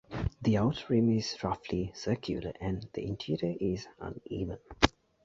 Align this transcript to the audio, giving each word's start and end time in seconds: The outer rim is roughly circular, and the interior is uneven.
The 0.41 0.57
outer 0.57 0.87
rim 0.95 1.15
is 1.15 1.37
roughly 1.43 1.91
circular, 1.93 2.53
and 2.59 2.89
the 2.93 3.05
interior 3.05 3.55
is 3.59 3.87
uneven. 3.99 4.57